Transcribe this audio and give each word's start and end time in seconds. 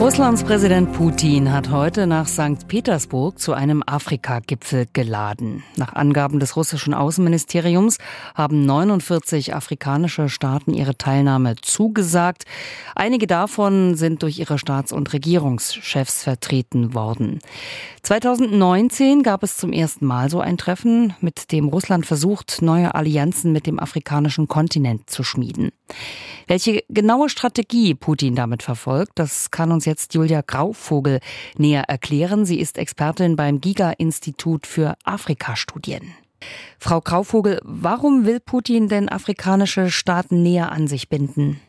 Russlands 0.00 0.42
Präsident 0.42 0.92
Putin 0.92 1.52
hat 1.52 1.70
heute 1.70 2.08
nach 2.08 2.26
St. 2.26 2.66
Petersburg 2.66 3.38
zu 3.38 3.52
einem 3.54 3.82
Afrika-Gipfel 3.86 4.86
geladen. 4.92 5.62
Nach 5.76 5.94
Angaben 5.94 6.40
des 6.40 6.56
russischen 6.56 6.94
Außenministeriums 6.94 7.98
haben 8.34 8.66
49 8.66 9.54
afrikanische 9.54 10.28
Staaten 10.28 10.74
ihre 10.74 10.98
Teilnahme 10.98 11.54
zugesagt. 11.62 12.44
Einige 12.96 13.28
davon 13.28 13.94
sind 13.94 14.22
durch 14.22 14.40
ihre 14.40 14.58
Staats- 14.58 14.92
und 14.92 15.12
Regierungschefs 15.12 16.24
vertreten 16.24 16.92
worden. 16.92 17.38
2019 18.02 19.22
gab 19.22 19.42
es 19.44 19.56
zum 19.56 19.72
ersten 19.72 20.04
Mal 20.04 20.28
so 20.28 20.40
ein 20.40 20.58
Treffen, 20.58 21.14
mit 21.20 21.52
dem 21.52 21.68
Russland 21.68 22.04
versucht, 22.04 22.60
neue 22.60 22.94
Allianzen 22.94 23.52
mit 23.52 23.66
dem 23.66 23.78
afrikanischen 23.78 24.48
Kontinent 24.48 25.08
zu 25.08 25.22
schmieden. 25.22 25.70
Welche 26.46 26.84
genaue 26.90 27.30
Strategie 27.30 27.94
Putin 27.94 28.34
damit 28.34 28.62
verfolgt, 28.62 29.12
das 29.14 29.50
kann 29.50 29.72
uns 29.72 29.83
jetzt 29.86 30.14
Julia 30.14 30.42
Grauvogel 30.42 31.20
näher 31.56 31.84
erklären. 31.88 32.44
Sie 32.44 32.60
ist 32.60 32.78
Expertin 32.78 33.36
beim 33.36 33.60
Giga-Institut 33.60 34.66
für 34.66 34.94
Afrikastudien. 35.04 36.14
Frau 36.78 37.00
Grauvogel, 37.00 37.60
warum 37.62 38.26
will 38.26 38.40
Putin 38.40 38.88
denn 38.88 39.08
afrikanische 39.08 39.90
Staaten 39.90 40.42
näher 40.42 40.72
an 40.72 40.88
sich 40.88 41.08
binden? 41.08 41.60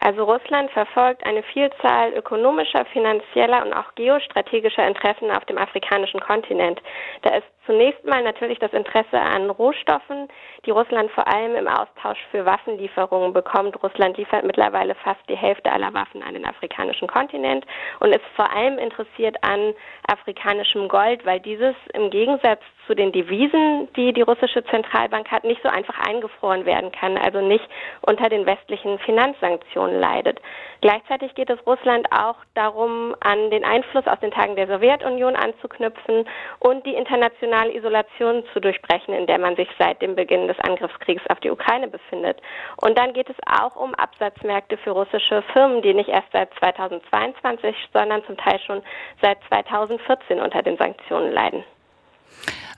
Also 0.00 0.24
Russland 0.24 0.70
verfolgt 0.70 1.26
eine 1.26 1.42
Vielzahl 1.42 2.12
ökonomischer, 2.12 2.84
finanzieller 2.86 3.64
und 3.66 3.72
auch 3.72 3.94
geostrategischer 3.96 4.86
Interessen 4.86 5.30
auf 5.30 5.44
dem 5.46 5.58
afrikanischen 5.58 6.20
Kontinent. 6.20 6.80
Da 7.22 7.34
ist 7.36 7.46
zunächst 7.66 8.04
mal 8.04 8.22
natürlich 8.22 8.58
das 8.60 8.72
Interesse 8.72 9.20
an 9.20 9.50
Rohstoffen, 9.50 10.28
die 10.64 10.70
Russland 10.70 11.10
vor 11.10 11.26
allem 11.28 11.54
im 11.56 11.68
Austausch 11.68 12.18
für 12.30 12.46
Waffenlieferungen 12.46 13.32
bekommt. 13.32 13.82
Russland 13.82 14.16
liefert 14.16 14.44
mittlerweile 14.44 14.94
fast 14.94 15.20
die 15.28 15.36
Hälfte 15.36 15.70
aller 15.70 15.92
Waffen 15.92 16.22
an 16.22 16.32
den 16.32 16.46
afrikanischen 16.46 17.08
Kontinent 17.08 17.66
und 18.00 18.14
ist 18.14 18.24
vor 18.36 18.50
allem 18.54 18.78
interessiert 18.78 19.36
an 19.42 19.74
afrikanischem 20.06 20.88
Gold, 20.88 21.26
weil 21.26 21.40
dieses 21.40 21.74
im 21.92 22.08
Gegensatz 22.10 22.62
zu 22.86 22.94
den 22.94 23.12
Devisen, 23.12 23.88
die 23.96 24.14
die 24.14 24.22
russische 24.22 24.64
Zentralbank 24.64 25.30
hat, 25.30 25.44
nicht 25.44 25.62
so 25.62 25.68
einfach 25.68 25.98
eingefroren 26.08 26.64
werden 26.64 26.90
kann, 26.90 27.18
also 27.18 27.42
nicht 27.42 27.68
unter 28.00 28.30
den 28.30 28.46
westlichen 28.46 28.98
Finanzsanktionen 29.00 29.87
leidet. 29.94 30.40
Gleichzeitig 30.80 31.34
geht 31.34 31.50
es 31.50 31.66
Russland 31.66 32.06
auch 32.12 32.36
darum, 32.54 33.14
an 33.20 33.50
den 33.50 33.64
Einfluss 33.64 34.06
aus 34.06 34.20
den 34.20 34.30
Tagen 34.30 34.56
der 34.56 34.68
Sowjetunion 34.68 35.34
anzuknüpfen 35.34 36.28
und 36.60 36.86
die 36.86 36.94
internationale 36.94 37.74
Isolation 37.74 38.44
zu 38.52 38.60
durchbrechen, 38.60 39.14
in 39.14 39.26
der 39.26 39.38
man 39.38 39.56
sich 39.56 39.68
seit 39.78 40.00
dem 40.02 40.14
Beginn 40.14 40.46
des 40.46 40.58
Angriffskriegs 40.60 41.22
auf 41.28 41.40
die 41.40 41.50
Ukraine 41.50 41.88
befindet. 41.88 42.40
Und 42.76 42.96
dann 42.98 43.12
geht 43.12 43.28
es 43.28 43.36
auch 43.46 43.76
um 43.76 43.94
Absatzmärkte 43.94 44.76
für 44.78 44.90
russische 44.90 45.42
Firmen, 45.52 45.82
die 45.82 45.94
nicht 45.94 46.08
erst 46.08 46.30
seit 46.32 46.52
2022, 46.54 47.74
sondern 47.92 48.24
zum 48.24 48.36
Teil 48.36 48.60
schon 48.60 48.82
seit 49.20 49.38
2014 49.48 50.40
unter 50.40 50.62
den 50.62 50.76
Sanktionen 50.76 51.32
leiden. 51.32 51.64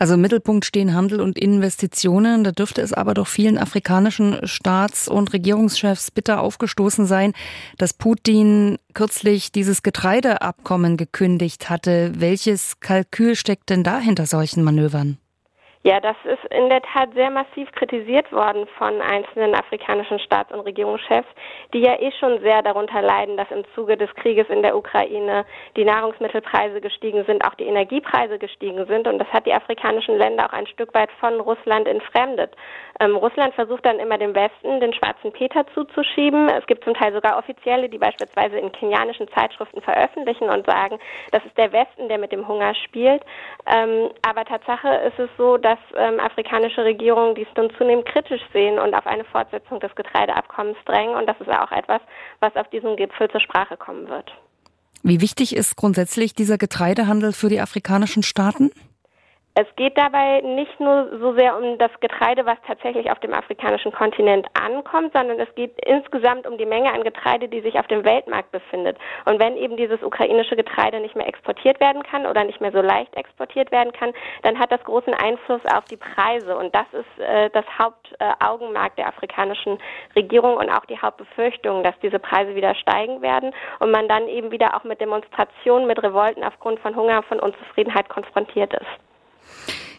Also 0.01 0.15
im 0.15 0.23
Mittelpunkt 0.23 0.65
stehen 0.65 0.95
Handel 0.95 1.21
und 1.21 1.39
Investitionen. 1.39 2.43
Da 2.43 2.53
dürfte 2.53 2.81
es 2.81 2.95
aber 2.95 3.13
doch 3.13 3.27
vielen 3.27 3.59
afrikanischen 3.59 4.39
Staats- 4.49 5.09
und 5.09 5.35
Regierungschefs 5.35 6.11
bitter 6.11 6.41
aufgestoßen 6.41 7.05
sein, 7.05 7.35
dass 7.77 7.93
Putin 7.93 8.79
kürzlich 8.95 9.53
dieses 9.53 9.83
Getreideabkommen 9.83 10.97
gekündigt 10.97 11.69
hatte. 11.69 12.13
Welches 12.17 12.81
Kalkül 12.81 13.37
steckt 13.37 13.69
denn 13.69 13.85
da 13.85 14.01
hinter 14.01 14.25
solchen 14.25 14.65
Manövern? 14.65 15.19
Ja, 15.83 15.99
das 15.99 16.17
ist 16.25 16.45
in 16.53 16.69
der 16.69 16.83
Tat 16.83 17.09
sehr 17.15 17.31
massiv 17.31 17.73
kritisiert 17.73 18.31
worden 18.33 18.67
von 18.77 19.01
einzelnen 19.01 19.55
afrikanischen 19.55 20.19
Staats- 20.19 20.53
und 20.53 20.61
Regierungschefs, 20.61 21.29
die 21.73 21.81
ja 21.81 21.99
eh 21.99 22.13
schon 22.21 22.39
sehr 22.41 22.61
darunter 22.61 23.01
leiden, 23.01 23.39
dass 23.39 23.51
im 23.51 23.65
Zuge 23.75 23.97
des 23.97 24.15
Krieges 24.17 24.47
in 24.51 24.61
der 24.61 24.77
Ukraine 24.77 25.47
die 25.77 25.85
Nahrungsmittelpreise 25.85 26.83
gestiegen 26.83 27.25
sind, 27.25 27.43
auch 27.47 27.55
die 27.55 27.65
Energiepreise 27.65 28.39
gestiegen 28.39 28.85
sind. 28.89 29.09
Und 29.09 29.19
das 29.21 29.29
hat 29.29 29.47
die 29.47 29.55
afrikanischen 29.55 30.19
Länder 30.19 30.45
auch 30.45 30.53
ein 30.53 30.67
Stück 30.67 30.93
weit 30.93 31.11
von 31.13 31.41
Russland 31.41 31.89
entfremdet. 31.89 32.55
Ähm, 33.01 33.17
Russland 33.17 33.55
versucht 33.55 33.87
dann 33.87 33.99
immer 33.99 34.19
dem 34.19 34.35
Westen 34.35 34.81
den 34.81 34.93
schwarzen 34.93 35.33
Peter 35.33 35.65
zuzuschieben. 35.73 36.51
Es 36.51 36.67
gibt 36.67 36.85
zum 36.85 36.93
Teil 36.93 37.15
sogar 37.15 37.39
Offizielle, 37.39 37.89
die 37.89 37.97
beispielsweise 37.97 38.59
in 38.59 38.71
kenianischen 38.73 39.29
Zeitschriften 39.29 39.81
veröffentlichen 39.81 40.51
und 40.51 40.67
sagen, 40.67 40.99
das 41.33 41.43
ist 41.47 41.57
der 41.57 41.73
Westen, 41.73 42.09
der 42.11 42.19
mit 42.19 42.33
dem 42.33 42.47
Hunger 42.47 42.75
spielt. 42.75 43.23
Ähm, 43.67 44.11
aber 44.29 44.45
Tatsache 44.45 44.89
ist 45.09 45.19
es 45.19 45.31
so, 45.39 45.57
dass 45.57 45.70
dass 45.71 45.79
ähm, 45.97 46.19
afrikanische 46.19 46.83
Regierungen 46.83 47.37
dies 47.37 47.47
nun 47.57 47.71
zunehmend 47.79 48.05
kritisch 48.05 48.43
sehen 48.53 48.81
und 48.81 48.93
auf 48.93 49.07
eine 49.07 49.25
Fortsetzung 49.25 49.79
des 49.79 49.95
Getreideabkommens 49.95 50.77
drängen. 50.85 51.15
Und 51.15 51.29
das 51.29 51.41
ist 51.41 51.49
auch 51.49 51.71
etwas, 51.71 52.01
was 52.41 52.57
auf 52.57 52.69
diesem 52.71 52.97
Gipfel 52.97 53.31
zur 53.31 53.41
Sprache 53.41 53.77
kommen 53.77 54.09
wird. 54.09 54.33
Wie 55.05 55.21
wichtig 55.21 55.55
ist 55.55 55.77
grundsätzlich 55.77 56.35
dieser 56.35 56.59
Getreidehandel 56.59 57.33
für 57.33 57.49
die 57.49 57.61
afrikanischen 57.61 58.25
Staaten? 58.25 58.73
Es 59.55 59.67
geht 59.75 59.99
dabei 59.99 60.43
nicht 60.43 60.79
nur 60.79 61.19
so 61.19 61.35
sehr 61.35 61.57
um 61.59 61.77
das 61.77 61.91
Getreide, 61.99 62.47
was 62.47 62.57
tatsächlich 62.69 63.11
auf 63.11 63.19
dem 63.19 63.35
afrikanischen 63.35 63.91
Kontinent 63.91 64.47
ankommt, 64.55 65.13
sondern 65.13 65.41
es 65.41 65.53
geht 65.57 65.75
insgesamt 65.85 66.47
um 66.47 66.57
die 66.57 66.67
Menge 66.67 66.93
an 66.93 67.03
Getreide, 67.03 67.49
die 67.49 67.61
sich 67.61 67.77
auf 67.77 67.89
dem 67.89 68.05
Weltmarkt 68.05 68.53
befindet. 68.53 68.97
Und 69.25 69.41
wenn 69.41 69.57
eben 69.57 69.77
dieses 69.77 70.05
ukrainische 70.05 70.55
Getreide 70.55 71.01
nicht 71.01 71.17
mehr 71.17 71.27
exportiert 71.27 71.81
werden 71.81 72.05
kann 72.05 72.27
oder 72.27 72.45
nicht 72.45 72.61
mehr 72.61 72.71
so 72.71 72.81
leicht 72.81 73.13
exportiert 73.17 73.73
werden 73.73 73.93
kann, 73.93 74.13
dann 74.43 74.57
hat 74.57 74.71
das 74.71 74.85
großen 74.85 75.15
Einfluss 75.15 75.63
auf 75.75 75.85
die 75.87 75.97
Preise. 75.97 76.57
Und 76.57 76.73
das 76.73 76.87
ist 76.93 77.19
äh, 77.19 77.51
das 77.51 77.65
Hauptaugenmerk 77.77 78.93
äh, 78.93 78.97
der 78.99 79.09
afrikanischen 79.09 79.79
Regierung 80.15 80.59
und 80.59 80.71
auch 80.71 80.85
die 80.85 81.01
Hauptbefürchtung, 81.01 81.83
dass 81.83 81.99
diese 82.05 82.21
Preise 82.21 82.55
wieder 82.55 82.77
steigen 82.77 83.21
werden 83.21 83.53
und 83.81 83.91
man 83.91 84.07
dann 84.07 84.29
eben 84.29 84.53
wieder 84.53 84.77
auch 84.77 84.85
mit 84.85 85.01
Demonstrationen, 85.01 85.89
mit 85.89 86.01
Revolten 86.01 86.45
aufgrund 86.45 86.79
von 86.79 86.95
Hunger, 86.95 87.25
von 87.25 87.41
Unzufriedenheit 87.41 88.09
konfrontiert 88.09 88.73
ist. 88.75 89.10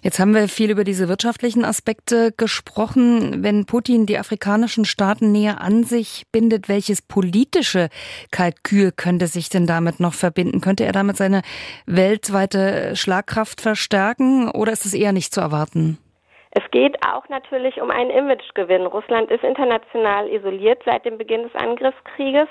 Jetzt 0.04 0.18
haben 0.18 0.34
wir 0.34 0.48
viel 0.48 0.72
über 0.72 0.84
diese 0.84 1.08
wirtschaftlichen 1.08 1.64
Aspekte 1.64 2.34
gesprochen. 2.36 3.44
Wenn 3.44 3.66
Putin 3.66 4.08
die 4.08 4.18
afrikanischen 4.18 4.84
Staaten 4.84 5.32
näher 5.32 5.62
an 5.62 5.84
sich 5.84 6.26
bindet, 6.32 6.68
welches 6.68 7.04
politische 7.04 7.90
Kalkül 8.32 8.92
könnte 8.92 9.28
sich 9.28 9.50
denn 9.50 9.68
damit 9.68 10.00
noch 10.00 10.16
verbinden? 10.16 10.60
Könnte 10.60 10.86
er 10.86 10.92
damit 10.92 11.18
seine 11.18 11.44
weltweite 11.86 12.96
Schlagkraft 12.96 13.62
verstärken 13.62 14.50
oder 14.50 14.72
ist 14.72 14.88
es 14.88 14.96
eher 14.96 15.12
nicht 15.12 15.36
zu 15.36 15.42
erwarten? 15.42 16.00
Es 16.54 16.70
geht 16.72 16.98
auch 17.06 17.30
natürlich 17.30 17.82
um 17.82 17.92
einen 17.92 18.10
Imagegewinn. 18.10 18.86
Russland 18.86 19.32
ist 19.32 19.44
international 19.44 20.28
isoliert 20.28 20.82
seit 20.86 21.06
dem 21.06 21.18
Beginn 21.18 21.44
des 21.44 21.56
Angriffskrieges 21.56 22.48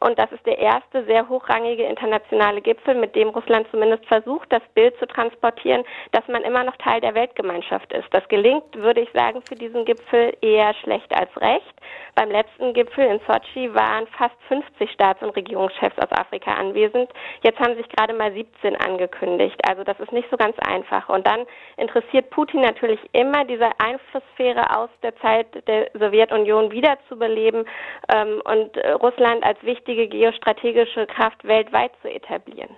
und 0.00 0.18
das 0.18 0.32
ist 0.32 0.44
der 0.44 0.58
erste 0.58 1.04
sehr 1.04 1.28
hochrangige 1.28 1.84
internationale 1.84 2.60
Gipfel, 2.60 2.96
mit 2.96 3.14
dem 3.14 3.28
Russland 3.28 3.68
zumindest 3.70 4.04
versucht, 4.06 4.52
das 4.52 4.62
Bild 4.74 4.98
zu 4.98 5.06
transportieren, 5.06 5.84
dass 6.10 6.26
man 6.26 6.42
immer 6.42 6.64
noch 6.64 6.76
Teil 6.78 7.00
der 7.00 7.14
Weltgemeinschaft 7.14 7.92
ist. 7.92 8.08
Das 8.10 8.26
gelingt, 8.28 8.64
würde 8.74 9.02
ich 9.02 9.12
sagen, 9.12 9.40
für 9.48 9.54
diesen 9.54 9.84
Gipfel 9.84 10.36
eher 10.40 10.74
schlecht 10.74 11.14
als 11.14 11.30
recht. 11.40 11.74
Beim 12.16 12.30
letzten 12.30 12.74
Gipfel 12.74 13.06
in 13.06 13.20
Sochi 13.26 13.72
waren 13.74 14.06
fast 14.18 14.36
50 14.48 14.90
Staats- 14.90 15.22
und 15.22 15.36
Regierungschefs 15.36 15.98
aus 15.98 16.10
Afrika 16.12 16.52
anwesend. 16.54 17.10
Jetzt 17.42 17.60
haben 17.60 17.76
sich 17.76 17.88
gerade 17.88 18.14
mal 18.14 18.32
17 18.32 18.76
angekündigt. 18.76 19.60
Also 19.68 19.84
das 19.84 19.98
ist 20.00 20.12
nicht 20.12 20.28
so 20.30 20.36
ganz 20.36 20.56
einfach. 20.58 21.08
Und 21.08 21.26
dann 21.26 21.46
interessiert 21.76 22.30
Putin 22.30 22.60
natürlich 22.60 23.00
immer 23.12 23.43
diese 23.46 23.70
Einflusssphäre 23.78 24.76
aus 24.76 24.90
der 25.02 25.16
Zeit 25.16 25.46
der 25.66 25.90
Sowjetunion 25.94 26.70
wiederzubeleben 26.70 27.64
ähm, 28.12 28.42
und 28.44 28.76
äh, 28.76 28.92
Russland 28.92 29.42
als 29.44 29.62
wichtige 29.62 30.08
geostrategische 30.08 31.06
Kraft 31.06 31.44
weltweit 31.44 31.92
zu 32.02 32.08
etablieren. 32.08 32.76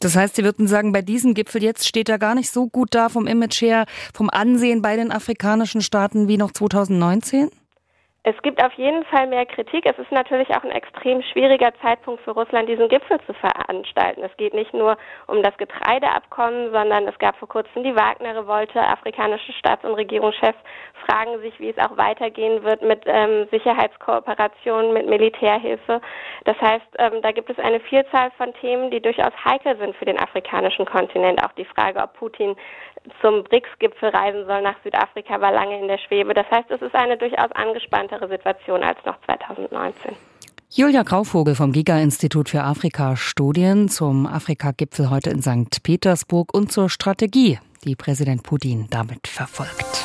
Das 0.00 0.16
heißt, 0.16 0.36
Sie 0.36 0.44
würden 0.44 0.66
sagen, 0.66 0.92
bei 0.92 1.02
diesem 1.02 1.34
Gipfel 1.34 1.62
jetzt 1.62 1.86
steht 1.86 2.08
er 2.08 2.18
gar 2.18 2.34
nicht 2.34 2.50
so 2.50 2.66
gut 2.68 2.94
da 2.94 3.10
vom 3.10 3.26
Image 3.26 3.60
her, 3.60 3.84
vom 4.14 4.30
Ansehen 4.30 4.80
bei 4.80 4.96
den 4.96 5.12
afrikanischen 5.12 5.82
Staaten 5.82 6.26
wie 6.26 6.38
noch 6.38 6.52
2019? 6.52 7.50
Es 8.22 8.36
gibt 8.42 8.62
auf 8.62 8.74
jeden 8.74 9.02
Fall 9.06 9.26
mehr 9.28 9.46
Kritik. 9.46 9.86
Es 9.86 9.98
ist 9.98 10.12
natürlich 10.12 10.50
auch 10.50 10.62
ein 10.62 10.72
extrem 10.72 11.22
schwieriger 11.22 11.72
Zeitpunkt 11.80 12.22
für 12.22 12.32
Russland, 12.32 12.68
diesen 12.68 12.90
Gipfel 12.90 13.18
zu 13.24 13.32
veranstalten. 13.32 14.22
Es 14.22 14.36
geht 14.36 14.52
nicht 14.52 14.74
nur 14.74 14.98
um 15.26 15.42
das 15.42 15.56
Getreideabkommen, 15.56 16.70
sondern 16.70 17.08
es 17.08 17.18
gab 17.18 17.36
vor 17.36 17.48
kurzem 17.48 17.82
die 17.82 17.96
Wagner-Revolte. 17.96 18.78
Afrikanische 18.78 19.52
Staats- 19.54 19.86
und 19.86 19.94
Regierungschefs 19.94 20.58
fragen 21.06 21.40
sich, 21.40 21.58
wie 21.60 21.70
es 21.70 21.78
auch 21.78 21.96
weitergehen 21.96 22.62
wird 22.62 22.82
mit 22.82 23.04
ähm, 23.06 23.48
Sicherheitskooperation, 23.50 24.92
mit 24.92 25.08
Militärhilfe. 25.08 26.02
Das 26.44 26.60
heißt, 26.60 26.86
ähm, 26.98 27.22
da 27.22 27.32
gibt 27.32 27.48
es 27.48 27.58
eine 27.58 27.80
Vielzahl 27.80 28.30
von 28.32 28.52
Themen, 28.60 28.90
die 28.90 29.00
durchaus 29.00 29.32
heikel 29.46 29.78
sind 29.78 29.96
für 29.96 30.04
den 30.04 30.20
afrikanischen 30.20 30.84
Kontinent. 30.84 31.42
Auch 31.42 31.52
die 31.52 31.64
Frage, 31.64 31.98
ob 32.00 32.12
Putin 32.12 32.54
zum 33.22 33.44
BRICS-Gipfel 33.44 34.10
reisen 34.10 34.46
soll 34.46 34.60
nach 34.60 34.76
Südafrika, 34.84 35.40
war 35.40 35.52
lange 35.52 35.78
in 35.78 35.88
der 35.88 35.98
Schwebe. 35.98 36.34
Das 36.34 36.50
heißt, 36.50 36.70
es 36.70 36.82
ist 36.82 36.94
eine 36.94 37.16
durchaus 37.16 37.50
angespanntere 38.10 38.28
Situation 38.28 38.82
als 38.82 38.98
noch 39.04 39.16
2019. 39.24 40.16
Julia 40.72 41.02
Grauvogel 41.02 41.54
vom 41.54 41.72
Giga-Institut 41.72 42.48
für 42.48 42.62
Afrika-Studien 42.62 43.88
zum 43.88 44.26
Afrika-Gipfel 44.26 45.10
heute 45.10 45.30
in 45.30 45.42
St. 45.42 45.82
Petersburg 45.82 46.54
und 46.54 46.70
zur 46.70 46.88
Strategie, 46.88 47.58
die 47.84 47.96
Präsident 47.96 48.44
Putin 48.44 48.86
damit 48.90 49.26
verfolgt. 49.26 50.04